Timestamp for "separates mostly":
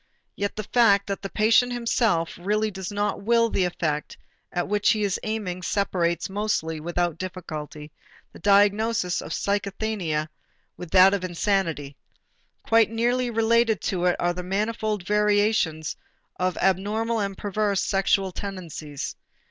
5.61-6.79